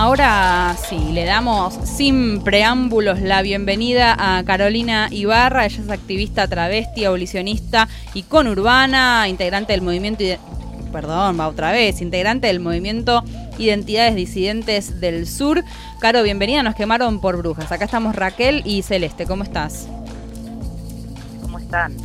[0.00, 5.66] Ahora sí, le damos sin preámbulos la bienvenida a Carolina Ibarra.
[5.66, 10.22] Ella es activista travesti, abolicionista y conurbana, integrante del movimiento.
[10.92, 13.24] Perdón, va otra vez, integrante del movimiento
[13.58, 15.64] Identidades Disidentes del Sur.
[15.98, 17.72] Caro, bienvenida, nos quemaron por brujas.
[17.72, 19.88] Acá estamos Raquel y Celeste, ¿cómo estás?
[21.42, 21.96] ¿Cómo están?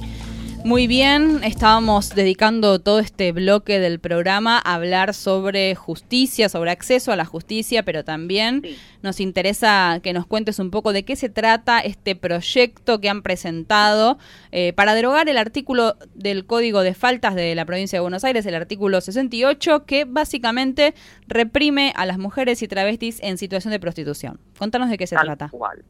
[0.66, 7.12] Muy bien, estábamos dedicando todo este bloque del programa a hablar sobre justicia, sobre acceso
[7.12, 8.78] a la justicia, pero también Sí.
[9.02, 13.23] nos interesa que nos cuentes un poco de qué se trata este proyecto que han
[13.23, 14.17] presentado
[14.53, 18.45] eh, para derogar el artículo del Código de Faltas de la provincia de Buenos Aires,
[18.45, 20.94] el artículo 68, que básicamente
[21.27, 24.39] reprime a las mujeres y travestis en situación de prostitución.
[24.58, 25.50] Contanos de qué se Tal trata.
[25.50, 25.83] cual.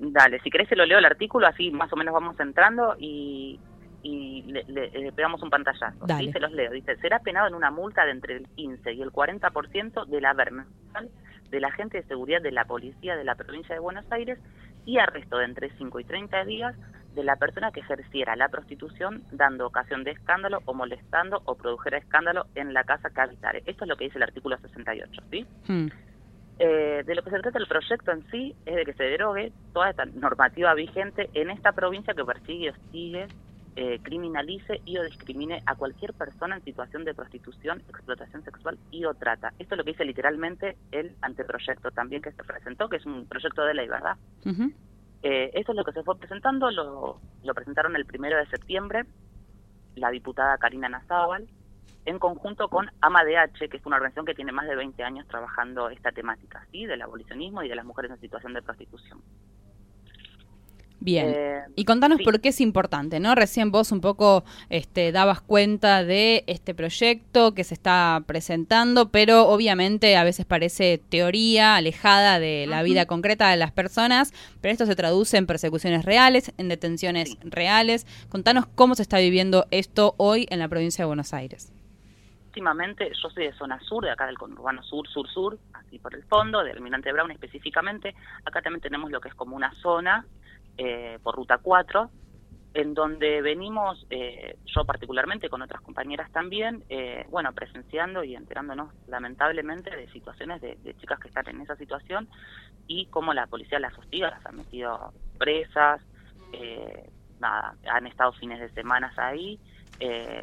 [0.00, 3.58] Dale, si querés se lo leo el artículo, así más o menos vamos entrando y,
[4.06, 6.06] y le, le- le pegamos un pantallazo.
[6.06, 6.26] Dale.
[6.26, 6.32] ¿sí?
[6.32, 6.70] Se los leo.
[6.72, 10.52] Dice, será penado en una multa de entre el 15 y el 40% del haber
[10.52, 11.08] mensual
[11.50, 14.38] del agente de seguridad de la policía de la provincia de Buenos Aires
[14.84, 16.74] y arresto de entre 5 y 30 días
[17.14, 21.98] de la persona que ejerciera la prostitución dando ocasión de escándalo o molestando o produjera
[21.98, 23.62] escándalo en la casa que habitare.
[23.66, 25.46] Esto es lo que dice el artículo 68, ¿sí?
[25.66, 25.86] Hmm.
[26.58, 29.52] Eh, de lo que se trata el proyecto en sí es de que se derogue
[29.74, 33.26] toda esta normativa vigente en esta provincia que persigue, hostigue,
[33.76, 39.04] eh, criminalice y o discrimine a cualquier persona en situación de prostitución, explotación sexual y
[39.04, 39.52] o trata.
[39.58, 43.26] Esto es lo que dice literalmente el anteproyecto también que se presentó, que es un
[43.26, 44.16] proyecto de ley, ¿verdad?
[44.44, 44.72] Ujú.
[45.22, 49.04] Eh, esto es lo que se fue presentando, lo, lo presentaron el primero de septiembre
[49.96, 51.48] la diputada Karina Nazábal,
[52.04, 55.90] en conjunto con AMADH, que es una organización que tiene más de 20 años trabajando
[55.90, 56.86] esta temática, ¿sí?
[56.86, 59.20] del abolicionismo y de las mujeres en situación de prostitución.
[61.06, 61.32] Bien.
[61.36, 62.24] Eh, Y contanos sí.
[62.24, 63.36] por qué es importante, ¿no?
[63.36, 69.46] Recién vos un poco este, dabas cuenta de este proyecto que se está presentando, pero
[69.48, 74.84] obviamente a veces parece teoría alejada de la vida concreta de las personas, pero esto
[74.84, 77.38] se traduce en persecuciones reales, en detenciones Sí.
[77.44, 78.04] reales.
[78.28, 81.72] Contanos cómo se está viviendo esto hoy en la provincia de Buenos Aires.
[82.48, 86.14] últimamente, yo soy de zona sur, de acá del conurbano sur, sur, sur, así por
[86.14, 88.14] el fondo, del Almirante Brown específicamente.
[88.46, 90.24] Acá también tenemos lo que es como una zona
[90.78, 92.10] eh, por ruta 4,
[92.74, 98.92] en donde venimos, eh, yo particularmente con otras compañeras también, eh, bueno, presenciando y enterándonos
[99.08, 102.28] lamentablemente de situaciones de, de chicas que están en esa situación
[102.86, 106.02] y cómo la policía las hostiga, las ha metido presas,
[106.52, 107.08] eh,
[107.40, 109.58] nada, han estado fines de semanas ahí,
[110.00, 110.42] eh,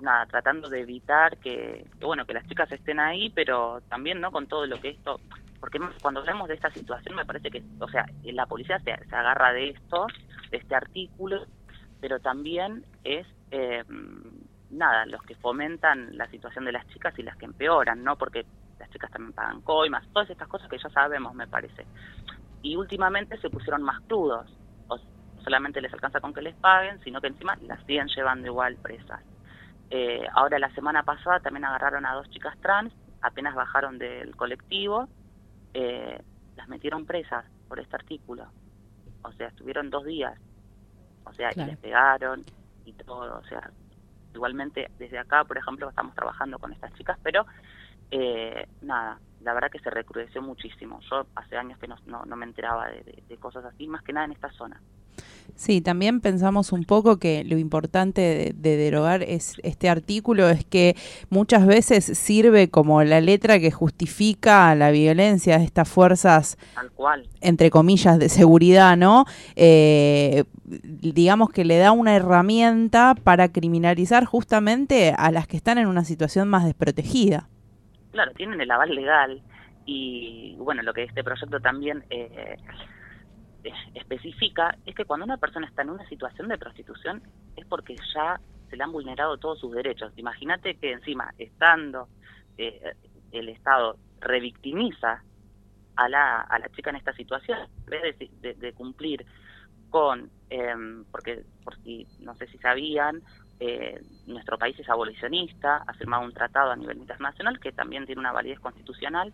[0.00, 4.30] nada, tratando de evitar que, que, bueno, que las chicas estén ahí, pero también, ¿no?
[4.32, 5.20] Con todo lo que esto,
[5.64, 9.50] porque cuando hablamos de esta situación me parece que, o sea, la policía se, agarra
[9.54, 10.06] de esto,
[10.50, 11.46] de este artículo,
[12.02, 13.82] pero también es, eh,
[14.68, 18.16] nada, los que fomentan la situación de las chicas y las que empeoran, ¿no?
[18.16, 18.44] Porque
[18.78, 21.86] las chicas también pagan coimas, todas estas cosas que ya sabemos, me parece.
[22.60, 24.46] Y últimamente se pusieron más crudos,
[24.88, 24.98] o
[25.42, 29.22] solamente les alcanza con que les paguen, sino que encima las siguen llevando igual presas.
[29.88, 32.92] Eh, ahora la semana pasada también agarraron a dos chicas trans,
[33.22, 35.08] apenas bajaron del colectivo,
[35.74, 36.18] eh,
[36.56, 38.50] las metieron presas por este artículo.
[39.22, 40.38] O sea, estuvieron dos días.
[41.24, 41.68] O sea, Claro.
[41.68, 42.44] y les pegaron
[42.84, 43.38] y todo.
[43.38, 43.70] O sea,
[44.34, 47.46] igualmente desde acá, por ejemplo, estamos trabajando con estas chicas, pero
[48.10, 51.00] eh, nada, la verdad que se recrudeció muchísimo.
[51.10, 54.02] Yo hace años que no, no, no me enteraba de, de- de cosas así, más
[54.02, 54.80] que nada en esta zona.
[55.56, 60.64] Sí, también pensamos un poco que lo importante de, de derogar es este artículo es
[60.64, 60.96] que
[61.30, 67.28] muchas veces sirve como la letra que justifica la violencia de estas fuerzas Tal cual.
[67.40, 69.26] entre comillas, de seguridad, ¿no?
[69.54, 75.86] Eh, digamos que le da una herramienta para criminalizar justamente a las que están en
[75.86, 77.48] una situación más desprotegida.
[78.10, 79.42] Claro, tienen el aval legal
[79.86, 82.56] y bueno, lo que este proyecto también eh, eh,
[83.94, 87.22] especifica es que cuando una persona está en una situación de prostitución
[87.56, 90.12] es porque ya se le han vulnerado todos sus derechos.
[90.16, 92.10] Imagínate que encima, estando
[92.56, 92.94] eh,
[93.30, 95.24] el Estado revictimiza
[95.96, 99.24] a la, a la chica en esta situación, en vez de, de- de cumplir
[99.88, 103.22] con, em, porque por si no sé si sabían,
[103.60, 108.20] eh, nuestro país es abolicionista, ha firmado un tratado a nivel internacional que también tiene
[108.20, 109.32] una validez constitucional,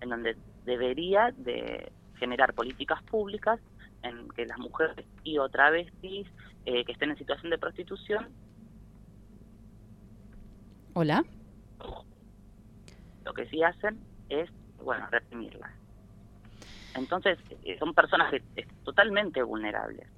[0.00, 3.60] en donde debería de generar políticas públicas
[4.02, 6.26] en que las mujeres y o travestis
[6.64, 8.28] eh, que estén en situación de prostitución.
[10.94, 11.24] Hola.
[13.24, 13.98] Lo que sí hacen
[14.28, 14.50] es,
[14.82, 15.72] bueno, reprimirlas.
[16.94, 18.42] Entonces, eh, son personas que,
[18.84, 20.08] totalmente vulnerables.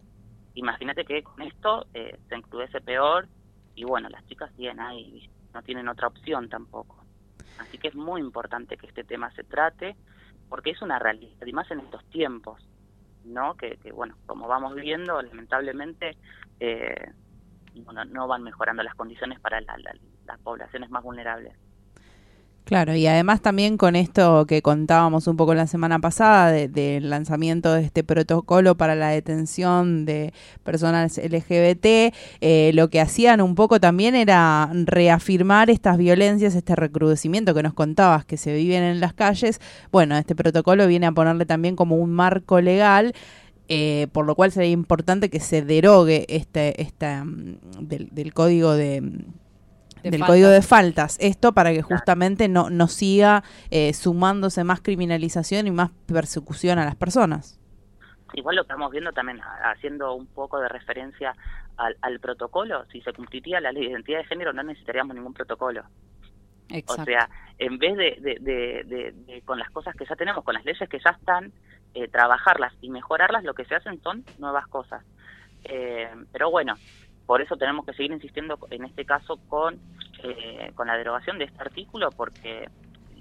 [0.54, 3.28] Imagínate que con esto eh, se encrudece peor
[3.74, 7.04] y bueno, las chicas siguen ahí, no tienen otra opción tampoco.
[7.58, 9.96] Así que es muy importante que este tema se trate
[10.50, 12.60] porque es una realidad, y más en estos tiempos,
[13.24, 13.54] ¿no?
[13.54, 16.16] Que, bueno, como vamos viendo, lamentablemente
[16.58, 17.12] eh,
[17.74, 21.54] no van mejorando las condiciones para las poblaciones más vulnerables.
[22.64, 27.72] Claro, y además también con esto que contábamos un poco la semana pasada del lanzamiento
[27.72, 33.80] de este protocolo para la detención de personas LGBT, eh, lo que hacían un poco
[33.80, 39.14] también era reafirmar estas violencias, este recrudecimiento que nos contabas que se viven en las
[39.14, 39.60] calles.
[39.90, 43.14] Bueno, este protocolo viene a ponerle también como un marco legal.
[43.72, 49.00] Eh, por lo cual sería importante que se derogue este, este mm, del código de,
[50.02, 51.18] del código de faltas.
[51.20, 56.84] Esto para que justamente no, no siga eh, sumándose más criminalización y más persecución a
[56.84, 57.60] las personas.
[58.34, 61.34] Igual lo estamos viendo también haciendo un poco de referencia
[61.76, 62.84] al, protocolo.
[62.92, 65.82] Si se cumpliría la ley de identidad de género no necesitaríamos ningún protocolo.
[66.86, 71.00] O sea, en vez de, con las cosas que ya tenemos, con las leyes que
[71.04, 71.52] ya están,
[71.94, 75.04] eh, trabajarlas y mejorarlas, lo que se hacen son nuevas cosas.
[75.64, 76.74] Eh, pero bueno,
[77.30, 79.78] por eso tenemos que seguir insistiendo en este caso con,
[80.24, 82.68] eh, con la derogación de este artículo, porque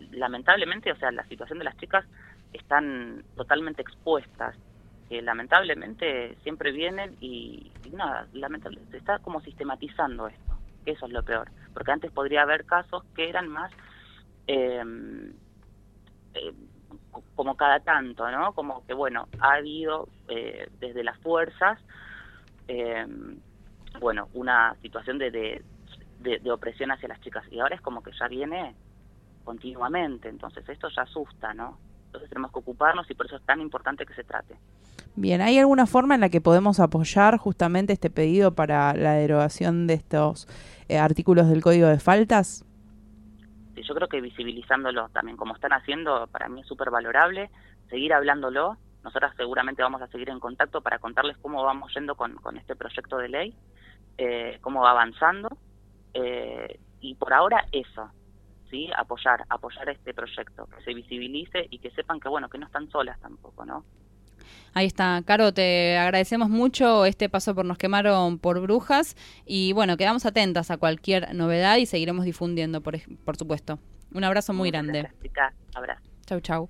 [0.10, 2.04] lamentablemente, o sea, la situación de las chicas
[2.52, 4.56] están totalmente expuestas.
[5.08, 10.58] que lamentablemente siempre vienen y, nada, lamentablemente se está como sistematizando esto,
[10.88, 13.72] eso es lo peor, porque antes podría haber casos que eran más
[14.48, 15.34] em,
[16.34, 16.54] eh,
[17.36, 18.54] como cada tanto, ¿no?
[18.54, 21.78] Como que, bueno, ha habido eh, desde las fuerzas
[22.68, 23.06] eh,
[24.00, 25.62] bueno, una situación de,
[26.20, 27.44] de, opresión hacia las chicas.
[27.52, 28.76] Y ahora es como que ya viene
[29.44, 31.78] continuamente, entonces esto ya asusta, ¿no?
[32.08, 34.56] Entonces tenemos que ocuparnos y por eso es tan importante que se trate.
[35.16, 39.88] Bien, ¿hay alguna forma en la que podemos apoyar justamente este pedido para la derogación
[39.88, 40.48] de estos
[40.88, 42.66] eh, artículos del Código de Faltas?
[43.76, 47.50] Sí, yo creo que visibilizándolo también, como están haciendo, para mí es súper valorable,
[47.90, 48.78] seguir hablándolo.
[49.04, 52.76] Nosotras seguramente vamos a seguir en contacto para contarles cómo vamos yendo con, con este
[52.76, 53.56] proyecto de ley
[54.18, 55.50] eh, cómo va avanzando
[56.14, 58.10] eh, y por ahora eso,
[58.70, 62.66] sí, apoyar, apoyar este proyecto, que se visibilice y que sepan que bueno, que no
[62.66, 63.86] están solas tampoco, ¿no?
[64.74, 69.16] Ahí está, Caro, te agradecemos mucho este paso por Nos Quemaron por Brujas
[69.46, 72.96] y bueno, quedamos atentas a cualquier novedad y seguiremos difundiendo, por,
[73.26, 73.80] por supuesto.
[74.14, 75.10] Un abrazo muy grande.
[75.74, 76.02] Abrazo.
[76.26, 76.70] Chau, chau.